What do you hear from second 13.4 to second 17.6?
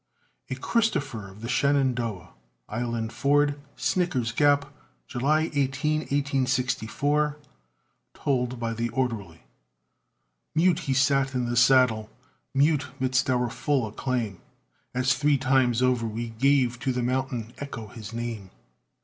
full acclaim, As three times over we gave to the mountain